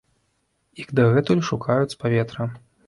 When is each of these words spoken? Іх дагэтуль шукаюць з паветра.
Іх 0.83 0.87
дагэтуль 1.01 1.47
шукаюць 1.51 1.93
з 1.95 2.01
паветра. 2.03 2.53